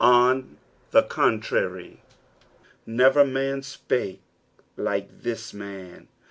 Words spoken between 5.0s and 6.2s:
this man."